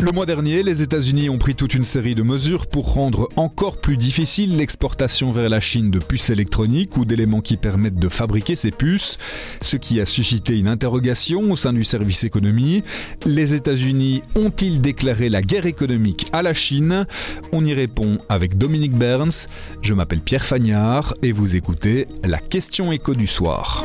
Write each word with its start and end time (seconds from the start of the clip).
Le 0.00 0.12
mois 0.12 0.26
dernier, 0.26 0.62
les 0.62 0.80
États-Unis 0.80 1.28
ont 1.28 1.38
pris 1.38 1.56
toute 1.56 1.74
une 1.74 1.84
série 1.84 2.14
de 2.14 2.22
mesures 2.22 2.68
pour 2.68 2.92
rendre 2.92 3.28
encore 3.34 3.80
plus 3.80 3.96
difficile 3.96 4.56
l'exportation 4.56 5.32
vers 5.32 5.48
la 5.48 5.58
Chine 5.58 5.90
de 5.90 5.98
puces 5.98 6.30
électroniques 6.30 6.96
ou 6.96 7.04
d'éléments 7.04 7.40
qui 7.40 7.56
permettent 7.56 7.98
de 7.98 8.08
fabriquer 8.08 8.54
ces 8.54 8.70
puces, 8.70 9.18
ce 9.60 9.76
qui 9.76 10.00
a 10.00 10.06
suscité 10.06 10.56
une 10.56 10.68
interrogation 10.68 11.50
au 11.50 11.56
sein 11.56 11.72
du 11.72 11.82
service 11.82 12.22
économie. 12.22 12.84
Les 13.26 13.54
États-Unis 13.54 14.22
ont-ils 14.36 14.80
déclaré 14.80 15.28
la 15.28 15.42
guerre 15.42 15.66
économique 15.66 16.28
à 16.32 16.42
la 16.42 16.54
Chine? 16.54 17.04
On 17.50 17.64
y 17.64 17.74
répond 17.74 18.18
avec 18.28 18.56
Dominique 18.56 18.96
Burns. 18.96 19.48
Je 19.82 19.94
m'appelle 19.94 20.20
Pierre 20.20 20.44
Fagnard 20.44 21.14
et 21.22 21.32
vous 21.32 21.56
écoutez 21.56 22.06
la 22.22 22.38
question 22.38 22.92
écho 22.92 23.14
du 23.14 23.26
soir. 23.26 23.84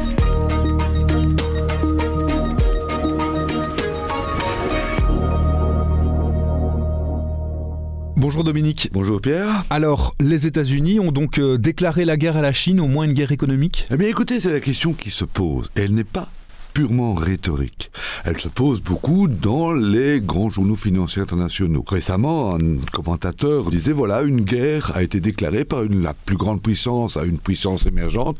Bonjour 8.34 8.46
Dominique. 8.46 8.90
Bonjour 8.92 9.22
Pierre. 9.22 9.62
Alors, 9.70 10.16
les 10.20 10.48
États-Unis 10.48 11.00
ont 11.00 11.12
donc 11.12 11.38
euh, 11.38 11.60
déclaré 11.60 12.04
la 12.04 12.18
guerre 12.18 12.36
à 12.36 12.42
la 12.42 12.52
Chine, 12.52 12.80
au 12.80 12.88
moins 12.88 13.06
une 13.06 13.14
guerre 13.14 13.32
économique? 13.32 13.86
Eh 13.92 13.96
bien 13.96 14.08
écoutez, 14.08 14.40
c'est 14.40 14.52
la 14.52 14.60
question 14.60 14.94
qui 14.94 15.12
se 15.12 15.24
pose. 15.24 15.70
Elle 15.76 15.94
n'est 15.94 16.04
pas 16.04 16.28
purement 16.74 17.14
rhétorique. 17.14 17.92
Elle 18.26 18.40
se 18.40 18.48
pose 18.48 18.82
beaucoup 18.82 19.28
dans 19.28 19.72
les 19.72 20.20
grands 20.20 20.50
journaux 20.50 20.74
financiers 20.74 21.22
internationaux. 21.22 21.86
Récemment, 21.88 22.56
un 22.56 22.78
commentateur 22.92 23.70
disait 23.70 23.92
voilà, 23.92 24.24
une 24.24 24.42
guerre 24.42 24.92
a 24.96 25.04
été 25.04 25.20
déclarée 25.20 25.64
par 25.64 25.84
une, 25.84 26.02
la 26.02 26.16
plus 26.16 26.36
grande 26.36 26.60
puissance 26.60 27.18
à 27.18 27.26
une 27.26 27.38
puissance 27.38 27.86
émergente 27.86 28.38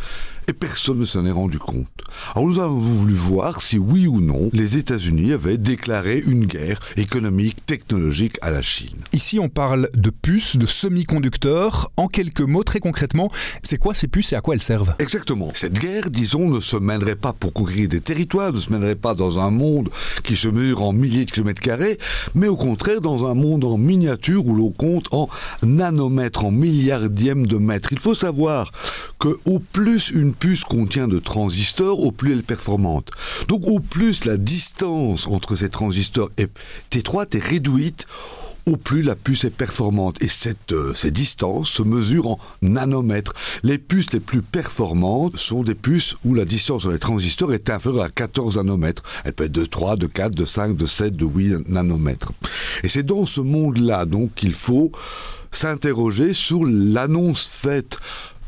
et 0.48 0.54
personne 0.54 1.00
ne 1.00 1.06
s'en 1.06 1.26
est 1.26 1.32
rendu 1.32 1.60
compte. 1.60 1.88
Alors 2.36 2.48
nous 2.48 2.60
avons 2.60 2.78
voulu 2.78 3.14
voir 3.14 3.62
si 3.62 3.78
oui 3.78 4.08
ou 4.08 4.22
non 4.22 4.50
les 4.54 4.78
États-Unis 4.78 5.34
avaient 5.34 5.58
déclaré 5.58 6.24
une 6.26 6.46
guerre 6.46 6.80
économique, 6.98 7.66
technologique 7.66 8.38
à 8.42 8.52
la 8.52 8.62
Chine. 8.62 8.98
Ici, 9.14 9.40
on 9.40 9.50
parle 9.50 9.90
de 9.94 10.10
puces, 10.10 10.58
de 10.58 10.66
semi-conducteurs. 10.66 11.92
En 11.98 12.08
quelques 12.08 12.42
mots, 12.42 12.64
très 12.64 12.80
concrètement, 12.80 13.32
c'est 13.62 13.78
quoi 13.78 13.94
ces 13.94 14.08
puces 14.08 14.34
et 14.34 14.36
à 14.36 14.42
quoi 14.42 14.56
elles 14.56 14.62
servent? 14.62 14.96
Exactement. 15.00 15.52
Cette 15.54 15.80
guerre, 15.80 16.10
disons, 16.10 16.50
ne 16.50 16.60
se 16.60 16.78
mènerait 16.78 17.16
pas 17.16 17.34
pour 17.34 17.54
conquérir 17.54 17.88
des 17.88 18.02
territoires, 18.02 18.54
ne 18.54 18.60
se 18.60 18.72
mènerait 18.72 18.96
pas 18.96 19.16
dans 19.16 19.40
un 19.40 19.52
monde 19.52 19.90
qui 20.24 20.36
se 20.36 20.48
mesure 20.48 20.84
en 20.84 20.94
milliers 20.94 21.26
de 21.26 21.32
kilomètres 21.32 21.62
carrés, 21.62 21.98
mais 22.36 22.48
au 22.48 22.58
contraire 22.58 23.02
dans 23.02 23.26
un 23.26 23.34
monde 23.34 23.64
en 23.64 23.78
miniature 23.78 24.46
où 24.46 24.56
l'on 24.56 24.72
compte 24.72 25.08
en 25.14 25.30
nanomètres, 25.64 26.46
en 26.46 26.52
milliardièmes 26.52 27.46
de 27.46 27.58
mètres. 27.58 27.90
Il 27.92 28.00
faut 28.00 28.16
savoir 28.16 28.72
que 29.20 29.40
au 29.46 29.60
plus 29.60 30.10
une 30.10 30.33
puce 30.34 30.64
contient 30.64 31.08
de 31.08 31.20
transistors, 31.20 32.00
au 32.00 32.12
plus 32.12 32.34
elle 32.34 32.40
est 32.40 32.44
performante. 32.44 33.12
Donc 33.48 33.68
au 33.68 33.80
plus 33.80 34.26
la 34.26 34.38
distance 34.38 35.28
entre 35.28 35.56
ces 35.56 35.70
transistors 35.70 36.30
est 36.38 36.52
étroite 36.96 37.36
et 37.36 37.40
réduite, 37.40 38.08
au 38.66 38.78
plus 38.78 39.02
la 39.02 39.16
puce 39.16 39.44
est 39.44 39.56
performante. 39.56 40.22
Et 40.22 40.28
cette, 40.28 40.72
euh, 40.72 40.94
ces 40.94 41.12
distances 41.12 41.70
se 41.70 41.84
mesurent 41.84 42.28
en 42.28 42.40
nanomètres. 42.62 43.34
Les 43.64 43.78
puces 43.78 44.14
les 44.14 44.20
plus 44.20 44.42
performantes 44.42 45.38
sont 45.38 45.64
des 45.64 45.76
puces 45.76 46.16
où 46.24 46.34
la 46.34 46.46
distance 46.46 46.82
sur 46.82 46.92
les 46.92 47.00
transistors 47.00 47.54
est 47.54 47.70
inférieure 47.70 48.04
à 48.04 48.10
14 48.10 48.58
nanomètres. 48.58 49.04
Elle 49.26 49.34
peut 49.34 49.46
être 49.46 49.52
de 49.52 49.66
3, 49.66 49.98
de 49.98 50.08
4, 50.08 50.36
de 50.36 50.46
5, 50.46 50.76
de 50.76 50.86
7, 50.86 51.16
de 51.16 51.26
8 51.26 51.70
nanomètres. 51.70 52.32
Et 52.84 52.90
c'est 52.90 53.04
dans 53.04 53.26
ce 53.26 53.42
monde-là 53.42 54.06
donc 54.06 54.34
qu'il 54.36 54.54
faut 54.54 54.92
s'interroger 55.52 56.34
sur 56.34 56.66
l'annonce 56.66 57.46
faite 57.46 58.00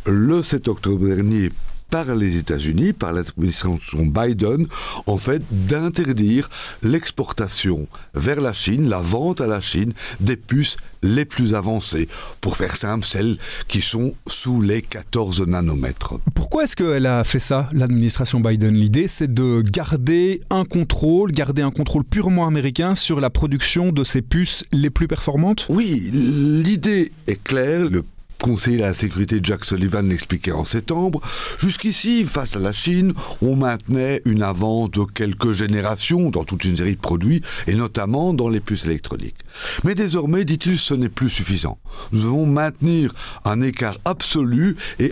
le 0.06 0.44
7 0.44 0.67
octobre 0.67 1.08
dernier 1.08 1.52
par 1.89 2.14
les 2.16 2.38
États-Unis, 2.38 2.94
par 2.94 3.14
l'administration 3.14 4.05
Biden, 4.05 4.67
en 5.05 5.17
fait, 5.17 5.41
d'interdire 5.52 6.50
l'exportation 6.83 7.88
vers 8.13 8.41
la 8.41 8.53
Chine, 8.53 8.90
la 8.90 9.00
vente 9.00 9.41
à 9.41 9.47
la 9.47 9.62
Chine 9.62 9.94
des 10.19 10.35
puces 10.35 10.78
les 11.03 11.25
plus 11.25 11.53
avancées. 11.53 12.07
Pour 12.41 12.57
faire 12.57 12.75
simple, 12.75 13.06
celles 13.06 13.38
qui 13.68 13.81
sont 13.81 14.16
sous 14.28 14.62
les 14.62 14.81
14 14.81 15.45
nanomètres. 15.45 16.16
Pourquoi 16.34 16.63
est-ce 16.63 16.75
qu'elle 16.75 17.06
a 17.06 17.24
fait 17.24 17.40
ça, 17.40 17.69
l'administration 17.72 18.40
Biden? 18.40 18.74
L'idée, 18.74 19.07
c'est 19.07 19.34
de 19.34 19.62
garder 19.62 20.41
un 20.50 20.66
contrôle, 20.66 21.31
garder 21.31 21.62
un 21.62 21.72
contrôle 21.72 22.03
purement 22.03 22.47
américain 22.47 22.95
sur 22.95 23.19
la 23.22 23.29
production 23.29 23.91
de 23.91 24.03
ces 24.03 24.22
puces 24.22 24.63
les 24.72 24.90
plus 24.90 25.07
performantes? 25.07 25.68
Oui, 25.69 26.09
l'idée 26.12 27.12
est 27.28 27.41
claire. 27.41 27.90
Le 27.90 28.03
conseiller 28.45 28.83
à 28.83 28.89
la 28.89 28.94
sécurité 28.94 29.39
Jack 29.41 29.66
Sullivan 29.66 30.07
l'expliquait 30.07 30.51
en 30.51 30.66
septembre, 30.66 31.19
jusqu'ici, 31.57 32.25
face 32.25 32.56
à 32.56 32.59
la 32.59 32.72
Chine, 32.72 33.16
on 33.41 33.56
maintenait 33.56 34.22
une 34.23 34.44
avance 34.44 34.91
de 34.91 35.03
quelques 35.03 35.53
générations 35.53 36.29
dans 36.29 36.44
toute 36.44 36.63
une 36.63 36.78
série 36.78 36.94
de 36.94 37.01
produits, 37.01 37.41
et 37.66 37.73
notamment 37.73 38.35
dans 38.35 38.47
les 38.47 38.59
puces 38.59 38.85
électroniques. 38.85 39.39
Mais 39.83 39.95
désormais, 39.95 40.45
dit-il, 40.45 40.78
ce 40.78 40.94
n'est 40.94 41.09
plus 41.09 41.29
suffisant. 41.29 41.79
Nous 42.11 42.22
devons 42.22 42.45
maintenir 42.45 43.16
un 43.45 43.61
écart 43.61 43.97
absolu 44.06 44.77
et 45.00 45.12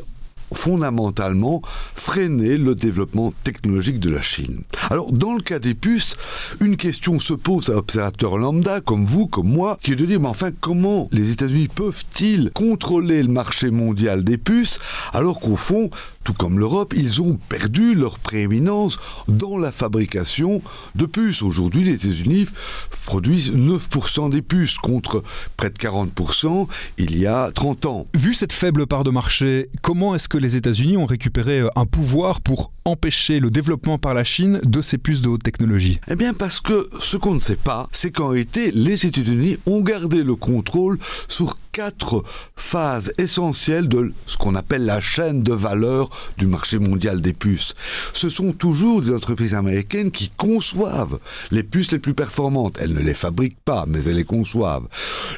fondamentalement 0.54 1.64
freiner 1.96 2.58
le 2.58 2.76
développement 2.76 3.34
technologique 3.44 4.00
de 4.00 4.12
la 4.12 4.22
Chine. 4.22 4.62
Alors, 4.94 5.12
dans 5.12 5.34
le 5.34 5.42
cas 5.42 5.58
des 5.58 5.74
puces, 5.74 6.16
une 6.62 6.78
question 6.78 7.20
se 7.20 7.34
pose 7.34 7.72
à 7.72 7.74
l'observateur 7.74 8.38
lambda, 8.38 8.80
comme 8.80 9.06
vous, 9.06 9.26
comme 9.26 9.48
moi, 9.48 9.80
qui 9.82 9.94
est 9.94 9.96
de 9.96 10.06
dire, 10.06 10.20
mais 10.20 10.28
enfin, 10.28 10.52
comment 10.62 11.10
les 11.12 11.32
États-Unis 11.32 11.68
peuvent-ils 11.68 12.52
contrôler 12.54 13.24
le 13.24 13.30
marché 13.30 13.72
mondial 13.72 14.24
des 14.24 14.38
puces, 14.38 14.78
alors 15.12 15.40
qu'au 15.40 15.56
fond, 15.56 15.90
tout 16.24 16.34
comme 16.34 16.60
l'Europe, 16.60 16.94
ils 16.96 17.22
ont 17.22 17.38
perdu 17.50 17.96
leur 17.96 18.20
prééminence 18.20 19.00
dans 19.28 19.58
la 19.58 19.72
fabrication 19.72 20.62
de 20.96 21.06
puces. 21.06 21.42
Aujourd'hui, 21.42 21.84
les 21.84 21.94
États-Unis 21.94 22.48
produisent 23.06 23.54
9% 23.54 24.30
des 24.30 24.42
puces 24.42 24.78
contre 24.78 25.24
près 25.58 25.70
de 25.70 25.76
40% 25.76 26.68
il 26.98 27.18
y 27.18 27.28
a 27.28 27.52
30 27.52 27.86
ans. 27.86 28.08
Vu 28.14 28.34
cette 28.34 28.54
faible 28.54 28.88
part 28.88 29.04
de 29.04 29.12
marché, 29.12 29.70
comment 29.82 30.16
est-ce 30.16 30.28
que 30.30 30.38
les 30.38 30.56
États-Unis 30.56 30.98
ont 30.98 31.06
récupéré 31.06 31.60
euh, 31.60 31.70
un 31.76 31.86
pouvoir 31.86 32.42
pour 32.42 32.72
empêcher 32.86 33.40
le 33.40 33.50
développement 33.50 33.98
par 33.98 34.14
la 34.14 34.24
Chine 34.24 34.60
de 34.64 34.82
ces 34.82 34.98
puces 34.98 35.22
de 35.22 35.30
haute 35.30 35.44
technologie? 35.44 36.00
Eh 36.08 36.16
bien 36.16 36.34
parce 36.34 36.62
que 36.62 36.90
ce 37.00 37.18
qu'on 37.18 37.34
ne 37.34 37.40
sait 37.40 37.56
pas, 37.56 37.88
c'est 37.92 38.12
qu'en 38.12 38.30
réalité, 38.30 38.72
les 38.72 39.06
États-Unis 39.06 39.58
ont 39.66 39.82
gardé 39.82 40.24
le 40.24 40.36
contrôle 40.36 40.98
sur 41.28 41.58
quatre 41.72 42.24
phases 42.56 43.14
essentielles 43.18 43.88
de 43.88 44.14
ce 44.28 44.38
qu'on 44.38 44.56
appelle 44.56 44.86
la 44.86 45.02
chaîne 45.02 45.42
de 45.42 45.54
valeur 45.54 46.10
du 46.38 46.48
marché 46.48 46.80
mondial 46.80 47.22
des 47.22 47.34
puces. 47.34 47.74
Ce 48.14 48.30
sont 48.30 48.52
toujours 48.52 49.02
des 49.02 49.14
entreprises 49.14 49.54
américaines 49.54 50.12
qui 50.12 50.30
conçoivent 50.30 51.20
les 51.52 51.64
puces 51.64 51.92
les 51.92 52.00
plus 52.00 52.14
performantes. 52.14 52.78
Elles 52.82 52.94
ne 52.94 53.02
les 53.02 53.14
fabriquent 53.14 53.62
pas, 53.64 53.86
mais 53.88 54.04
elles 54.04 54.16
les 54.16 54.24
conçoivent. 54.24 54.88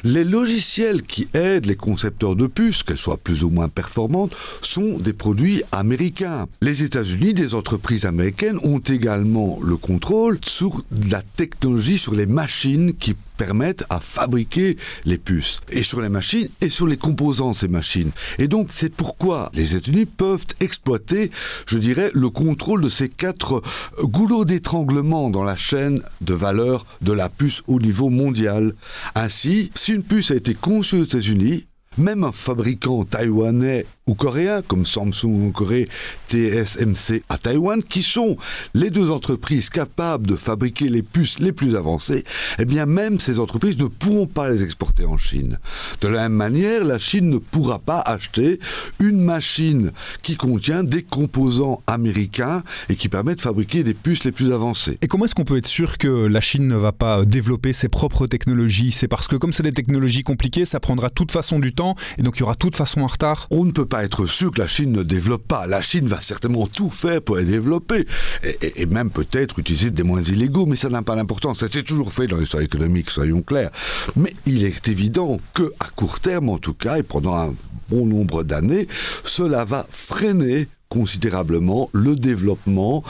Les 0.04 0.24
logiciels 0.24 1.02
qui 1.02 1.28
aident 1.34 1.66
les 1.66 1.76
concepteurs 1.76 2.36
de 2.36 2.46
puces, 2.46 2.82
qu'elles 2.82 2.98
soient 2.98 3.16
plus 3.16 3.44
ou 3.44 3.50
moins 3.50 3.68
performantes, 3.68 4.34
sont 4.60 4.98
des 4.98 5.12
produits 5.12 5.62
américains. 5.72 6.46
Les 6.60 6.82
États-Unis, 6.82 7.34
des 7.34 7.54
entreprises 7.54 8.04
américaines, 8.04 8.58
ont 8.62 8.78
également 8.78 9.58
le 9.62 9.76
contrôle 9.76 10.38
sur 10.44 10.82
la 11.10 11.22
technologie, 11.22 11.98
sur 11.98 12.14
les 12.14 12.26
machines 12.26 12.94
qui 12.94 13.14
permettent 13.36 13.84
à 13.90 14.00
fabriquer 14.00 14.76
les 15.04 15.18
puces, 15.18 15.60
et 15.70 15.82
sur 15.82 16.00
les 16.00 16.08
machines 16.08 16.48
et 16.60 16.70
sur 16.70 16.86
les 16.86 16.96
composants 16.96 17.52
de 17.52 17.56
ces 17.56 17.68
machines. 17.68 18.10
Et 18.38 18.48
donc 18.48 18.68
c'est 18.70 18.94
pourquoi 18.94 19.50
les 19.54 19.76
États-Unis 19.76 20.06
peuvent 20.06 20.46
exploiter, 20.60 21.30
je 21.66 21.78
dirais, 21.78 22.10
le 22.14 22.30
contrôle 22.30 22.82
de 22.82 22.88
ces 22.88 23.08
quatre 23.08 23.62
goulots 24.02 24.44
d'étranglement 24.44 25.30
dans 25.30 25.44
la 25.44 25.56
chaîne 25.56 26.00
de 26.20 26.34
valeur 26.34 26.86
de 27.02 27.12
la 27.12 27.28
puce 27.28 27.62
au 27.66 27.78
niveau 27.80 28.08
mondial. 28.08 28.74
Ainsi, 29.14 29.70
si 29.74 29.92
une 29.92 30.02
puce 30.02 30.30
a 30.30 30.34
été 30.34 30.54
conçue 30.54 30.96
aux 30.96 31.04
États-Unis, 31.04 31.66
même 31.98 32.24
un 32.24 32.32
fabricant 32.32 33.04
taïwanais 33.04 33.86
ou 34.06 34.14
coréen 34.14 34.62
comme 34.62 34.86
Samsung 34.86 35.48
en 35.48 35.50
Corée, 35.50 35.88
TSMC 36.28 37.24
à 37.28 37.38
Taïwan, 37.38 37.82
qui 37.82 38.02
sont 38.04 38.36
les 38.74 38.90
deux 38.90 39.10
entreprises 39.10 39.68
capables 39.68 40.26
de 40.28 40.36
fabriquer 40.36 40.88
les 40.88 41.02
puces 41.02 41.40
les 41.40 41.52
plus 41.52 41.74
avancées, 41.74 42.22
eh 42.60 42.64
bien 42.64 42.86
même 42.86 43.18
ces 43.18 43.40
entreprises 43.40 43.78
ne 43.78 43.86
pourront 43.86 44.26
pas 44.26 44.48
les 44.48 44.62
exporter 44.62 45.04
en 45.04 45.18
Chine. 45.18 45.58
De 46.00 46.08
la 46.08 46.22
même 46.22 46.34
manière, 46.34 46.84
la 46.84 46.98
Chine 46.98 47.30
ne 47.30 47.38
pourra 47.38 47.80
pas 47.80 48.00
acheter 48.00 48.60
une 49.00 49.20
machine 49.20 49.90
qui 50.22 50.36
contient 50.36 50.84
des 50.84 51.02
composants 51.02 51.82
américains 51.88 52.62
et 52.88 52.94
qui 52.94 53.08
permet 53.08 53.34
de 53.34 53.40
fabriquer 53.40 53.82
des 53.82 53.94
puces 53.94 54.22
les 54.22 54.32
plus 54.32 54.52
avancées. 54.52 54.98
Et 55.02 55.08
comment 55.08 55.24
est-ce 55.24 55.34
qu'on 55.34 55.44
peut 55.44 55.56
être 55.56 55.66
sûr 55.66 55.98
que 55.98 56.26
la 56.26 56.40
Chine 56.40 56.68
ne 56.68 56.76
va 56.76 56.92
pas 56.92 57.24
développer 57.24 57.72
ses 57.72 57.88
propres 57.88 58.28
technologies? 58.28 58.92
C'est 58.92 59.08
parce 59.08 59.26
que 59.26 59.34
comme 59.34 59.52
c'est 59.52 59.64
des 59.64 59.72
technologies 59.72 60.22
compliquées, 60.22 60.64
ça 60.64 60.78
prendra 60.78 61.10
toute 61.10 61.32
façon 61.32 61.58
du 61.58 61.74
temps 61.74 61.96
et 62.18 62.22
donc 62.22 62.36
il 62.36 62.40
y 62.40 62.42
aura 62.44 62.54
toute 62.54 62.76
façon 62.76 63.00
un 63.00 63.06
retard 63.06 63.48
On 63.50 63.64
ne 63.64 63.72
peut 63.72 63.86
pas 63.86 63.95
être 64.04 64.26
sûr 64.26 64.50
que 64.50 64.60
la 64.60 64.66
Chine 64.66 64.92
ne 64.92 65.02
développe 65.02 65.46
pas. 65.46 65.66
La 65.66 65.82
Chine 65.82 66.08
va 66.08 66.20
certainement 66.20 66.66
tout 66.66 66.90
faire 66.90 67.22
pour 67.22 67.36
les 67.36 67.44
développer, 67.44 68.06
et, 68.42 68.82
et 68.82 68.86
même 68.86 69.10
peut-être 69.10 69.58
utiliser 69.58 69.90
des 69.90 70.02
moyens 70.02 70.28
illégaux, 70.30 70.66
mais 70.66 70.76
ça 70.76 70.88
n'a 70.88 71.02
pas 71.02 71.16
d'importance. 71.16 71.60
Ça 71.60 71.68
s'est 71.68 71.82
toujours 71.82 72.12
fait 72.12 72.26
dans 72.26 72.36
l'histoire 72.36 72.62
économique, 72.62 73.10
soyons 73.10 73.42
clairs. 73.42 73.70
Mais 74.16 74.34
il 74.46 74.64
est 74.64 74.88
évident 74.88 75.40
que, 75.54 75.72
à 75.80 75.86
court 75.88 76.20
terme 76.20 76.48
en 76.48 76.58
tout 76.58 76.74
cas, 76.74 76.98
et 76.98 77.02
pendant 77.02 77.34
un 77.36 77.54
bon 77.88 78.06
nombre 78.06 78.42
d'années, 78.42 78.86
cela 79.24 79.64
va 79.64 79.86
freiner 79.90 80.68
considérablement 80.88 81.90
le 81.92 82.16
développement 82.16 83.02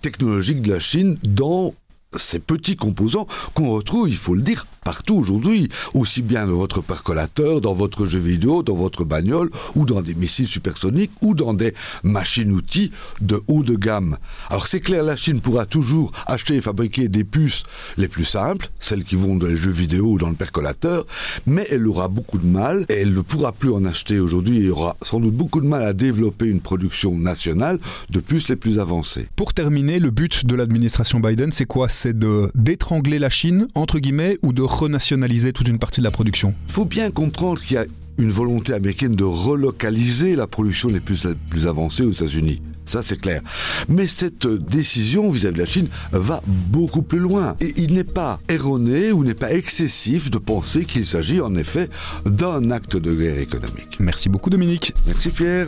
technologique 0.00 0.62
de 0.62 0.72
la 0.72 0.80
Chine 0.80 1.16
dans 1.22 1.74
ces 2.16 2.40
petits 2.40 2.76
composants 2.76 3.26
qu'on 3.54 3.70
retrouve, 3.70 4.08
il 4.08 4.16
faut 4.16 4.34
le 4.34 4.42
dire, 4.42 4.66
partout 4.84 5.16
aujourd'hui, 5.16 5.68
aussi 5.94 6.22
bien 6.22 6.46
dans 6.46 6.56
votre 6.56 6.80
percolateur, 6.80 7.60
dans 7.60 7.74
votre 7.74 8.06
jeu 8.06 8.18
vidéo, 8.18 8.62
dans 8.62 8.74
votre 8.74 9.04
bagnole, 9.04 9.50
ou 9.74 9.84
dans 9.84 10.02
des 10.02 10.14
missiles 10.14 10.48
supersoniques, 10.48 11.12
ou 11.20 11.34
dans 11.34 11.54
des 11.54 11.74
machines-outils 12.02 12.92
de 13.20 13.40
haut 13.46 13.62
de 13.62 13.74
gamme. 13.74 14.16
Alors 14.48 14.66
c'est 14.66 14.80
clair, 14.80 15.02
la 15.02 15.16
Chine 15.16 15.40
pourra 15.40 15.66
toujours 15.66 16.12
acheter 16.26 16.56
et 16.56 16.60
fabriquer 16.60 17.08
des 17.08 17.24
puces 17.24 17.64
les 17.96 18.08
plus 18.08 18.24
simples, 18.24 18.70
celles 18.78 19.04
qui 19.04 19.16
vont 19.16 19.36
dans 19.36 19.46
les 19.46 19.56
jeux 19.56 19.70
vidéo 19.70 20.12
ou 20.12 20.18
dans 20.18 20.28
le 20.28 20.34
percolateur, 20.34 21.06
mais 21.46 21.66
elle 21.70 21.86
aura 21.86 22.08
beaucoup 22.08 22.38
de 22.38 22.46
mal, 22.46 22.86
et 22.88 22.94
elle 22.94 23.12
ne 23.12 23.20
pourra 23.20 23.52
plus 23.52 23.72
en 23.72 23.84
acheter 23.84 24.18
aujourd'hui, 24.18 24.64
et 24.64 24.70
aura 24.70 24.96
sans 25.02 25.20
doute 25.20 25.34
beaucoup 25.34 25.60
de 25.60 25.66
mal 25.66 25.82
à 25.82 25.92
développer 25.92 26.46
une 26.46 26.60
production 26.60 27.16
nationale 27.16 27.78
de 28.10 28.20
puces 28.20 28.48
les 28.48 28.56
plus 28.56 28.78
avancées. 28.78 29.28
Pour 29.36 29.54
terminer, 29.54 29.98
le 29.98 30.10
but 30.10 30.46
de 30.46 30.54
l'administration 30.54 31.20
Biden, 31.20 31.52
c'est 31.52 31.66
quoi? 31.66 31.88
C'est 31.88 32.18
d'étrangler 32.54 33.18
la 33.18 33.30
Chine, 33.30 33.68
entre 33.74 33.98
guillemets, 33.98 34.38
ou 34.42 34.52
de 34.52 34.62
renationaliser 34.70 35.52
toute 35.52 35.68
une 35.68 35.78
partie 35.78 36.00
de 36.00 36.04
la 36.04 36.10
production 36.10 36.54
Il 36.68 36.72
faut 36.72 36.84
bien 36.84 37.10
comprendre 37.10 37.60
qu'il 37.60 37.74
y 37.74 37.78
a 37.78 37.86
une 38.18 38.30
volonté 38.30 38.74
américaine 38.74 39.16
de 39.16 39.24
relocaliser 39.24 40.36
la 40.36 40.46
production 40.46 40.88
les 40.88 41.00
plus, 41.00 41.24
les 41.24 41.34
plus 41.34 41.66
avancées 41.66 42.04
aux 42.04 42.12
États-Unis. 42.12 42.60
Ça, 42.84 43.02
c'est 43.02 43.20
clair. 43.20 43.40
Mais 43.88 44.06
cette 44.06 44.46
décision 44.46 45.30
vis-à-vis 45.30 45.54
de 45.54 45.58
la 45.60 45.66
Chine 45.66 45.88
va 46.12 46.42
beaucoup 46.46 47.02
plus 47.02 47.18
loin. 47.18 47.56
Et 47.60 47.72
il 47.76 47.94
n'est 47.94 48.04
pas 48.04 48.40
erroné 48.48 49.12
ou 49.12 49.24
n'est 49.24 49.34
pas 49.34 49.52
excessif 49.52 50.30
de 50.30 50.38
penser 50.38 50.84
qu'il 50.84 51.06
s'agit 51.06 51.40
en 51.40 51.54
effet 51.54 51.88
d'un 52.26 52.70
acte 52.70 52.96
de 52.96 53.14
guerre 53.14 53.38
économique. 53.38 53.98
Merci 54.00 54.28
beaucoup 54.28 54.50
Dominique. 54.50 54.92
Merci 55.06 55.30
Pierre. 55.30 55.66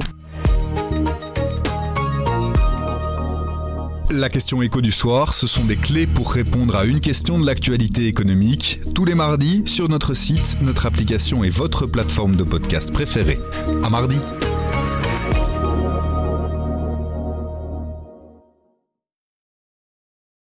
La 4.13 4.29
question 4.29 4.61
écho 4.61 4.83
du 4.83 4.93
soir, 4.93 5.33
ce 5.33 5.47
sont 5.47 5.65
des 5.65 5.77
clés 5.77 6.07
pour 6.07 6.35
répondre 6.35 6.77
à 6.77 6.85
une 6.85 7.01
question 7.01 7.39
de 7.39 7.47
l'actualité 7.47 8.09
économique, 8.09 8.81
tous 8.95 9.07
les 9.07 9.15
mardis 9.15 9.63
sur 9.65 9.89
notre 9.89 10.13
site, 10.13 10.59
notre 10.61 10.85
application 10.85 11.45
et 11.45 11.49
votre 11.49 11.87
plateforme 11.87 12.37
de 12.37 12.45
podcast 12.45 12.93
préférée. 12.93 13.39
À 13.83 13.89
mardi. 13.89 14.19